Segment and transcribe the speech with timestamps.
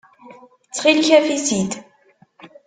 [0.65, 1.71] Ttxil-k, af-itt-id.